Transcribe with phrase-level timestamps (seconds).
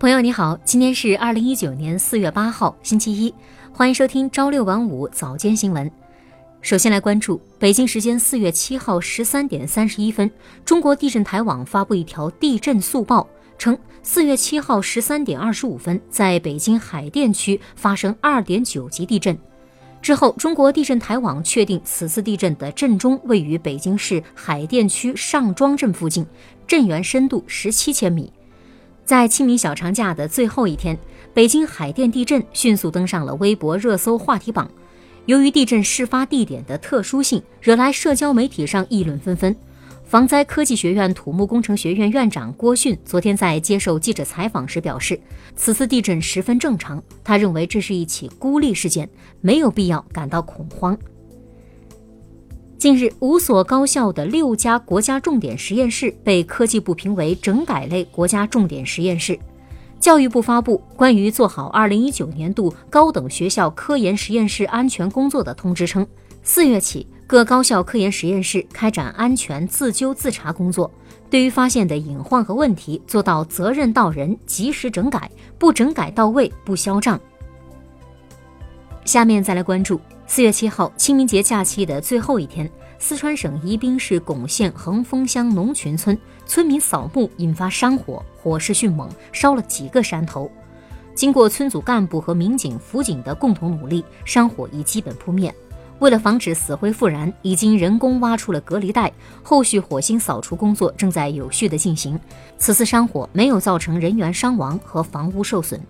[0.00, 3.34] 朋友你好，今天是二零一九年四月八号，星期一，
[3.70, 5.92] 欢迎收听朝六晚五早间新闻。
[6.62, 10.30] 首先来关注北京时间四月七号十三点三十一分，
[10.64, 13.28] 中国地震台网发布一条地震速报，
[13.58, 19.38] 称四月七号十三点二十五分，在北京海淀区发生二点九级地震。
[20.00, 26.26] 之后，中国地震台网确定此次地震的震中位于北京市海淀区上庄镇附近，
[26.66, 28.32] 震源深度十七千米。
[29.10, 30.96] 在清明小长假的最后一天，
[31.34, 34.70] 北京海淀地震迅速登上了微博热搜话题榜。
[35.26, 39.56] 由于地震事发地点的特殊性，惹来社交媒体上议论纷纷。
[40.04, 45.20] 防灾科技学院土木工程学院院长郭迅昨天在接受记者采访时表示，
[45.56, 50.96] 此次地震十分正常，他认为这是一起孤立事件，没有必要感到恐慌。
[52.80, 59.38] 近日，五所高校的六家国家重点实验室被科技部评为整改类国家重点实验室。
[60.00, 66.06] 教育部发布关于做好2019年度高等学校科研实验室安全工作的通知称，
[66.42, 70.90] 四月起，各高校科研实验室开展安全自纠自查工作，
[71.28, 77.20] 对于发现的隐患和问题，做到责任到人，及时整改，不整改到位不销账。
[79.10, 80.00] 下面再来关注。
[80.28, 86.16] 四月七号，清明节假期的最后一天，四川省宜宾市珙县横峰乡农群村
[86.46, 90.48] 村民扫墓引发山火，火势迅猛，烧了几个山头。
[91.12, 95.52] 经过村组干部和民警辅警的共同努力，山火已基本扑灭。
[95.98, 102.16] 为了防止死灰复燃，已经人工挖出了隔离带，后续火星扫除工作正在有序的进行。
[102.58, 105.80] 此次山火没有造成人员伤亡和房屋受损。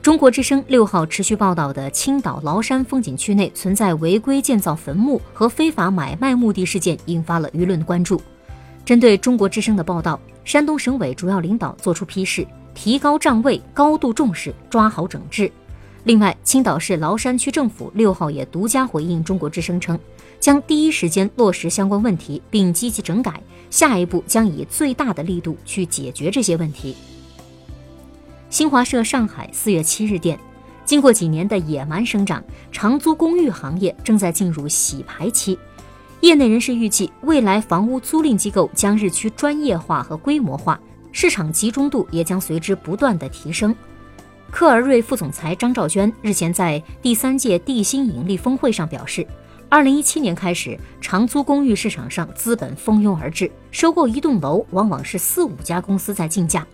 [0.00, 8.20] 中国之声六号持续报道的青岛崂山风景区内存在违规建造坟墓和非法买卖墓地事件，引发了舆论关注。
[8.84, 15.50] 针对中国之声的报道，山东省委主要领导作出批示，提高账位，高度重视，抓好整治。
[16.04, 19.98] 另外，青岛市崂山区政府六号也独家回应中国之声称，
[20.40, 26.96] 将第一时间落实相关问题，并积极整改，下一步将以最大的力度去解决这些问题。
[28.50, 30.38] 新华社上海四月七日电，
[30.86, 32.42] 经过几年的野蛮生长，
[32.72, 35.58] 长租公寓行业正在进入洗牌期。
[36.20, 40.80] 业内人士预计，未来房屋租赁机构将日趋专业化和规模化，
[41.12, 43.76] 市场集中度也将随之不断的提升。
[44.50, 49.26] 科尔瑞副总裁张兆娟日前在第三届地心引力峰会上表示，
[49.68, 56.66] 二零一七年开始，长租公寓市场上资本蜂拥而至，收购一栋楼往往是四五家公司在竞价。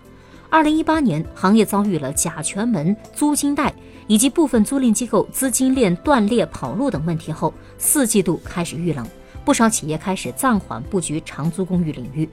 [0.55, 3.75] 二零一八年，行业遭遇了甲醛门、租金贷
[4.07, 9.05] 以及部分租赁机构资金链断裂跑路等问题后，四季度开始遇冷，
[9.45, 12.29] 不少企业开始暂缓布局长租公寓领域。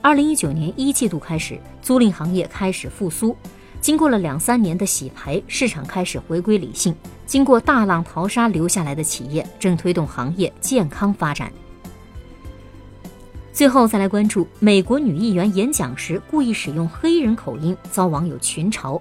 [0.00, 3.36] 二零一九年一季度开始，租赁行业开始复苏，
[3.80, 6.94] 经过了两三年的洗牌，市场开始回归理性。
[7.26, 11.52] 经过大浪淘沙留下来的企业，正推动行业健康发展。
[13.54, 19.00] 最后再来关注美国女议员演讲时故意使用黑人口音，遭网友群嘲。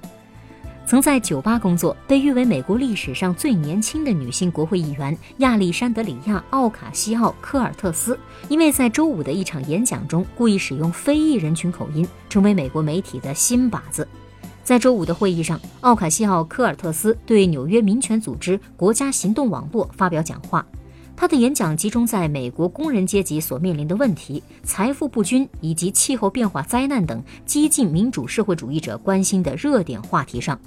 [0.85, 8.15] 曾在酒吧工作，被誉为美国历史上最年轻的女性国会议员亚历山德里亚·奥卡西奥·科尔特斯，
[8.47, 14.07] 因为在周五的一场演讲中故意使用非裔人群口音，成为美国媒体的新靶子。
[14.63, 20.63] 在周五的会议上，奥卡西奥·科尔特斯对纽约民权组织国家行动网络发表讲话。
[21.15, 30.59] 他的演讲集中在美国工人阶级所面临的问题、财富不均以及气候变化灾难等激进民主社会主义者关心的热点话题上。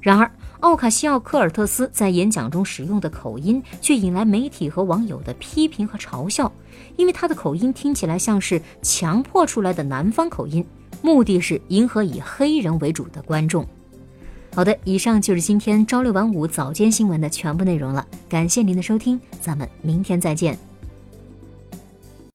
[0.00, 0.30] 然而，
[0.60, 6.50] 奥卡西奥·科尔特斯在演讲中使用的口音却引来媒体和网友的批评和嘲笑，
[6.96, 10.62] 因为他的口音听起来像是强迫出来的南方口音，
[11.00, 13.64] 目的是迎合以黑人为主的观众。
[14.54, 18.06] 好的，以上就是今天朝六晚五早间新闻的全部内容了。
[18.28, 20.71] 感谢您的收听，咱们明天再见。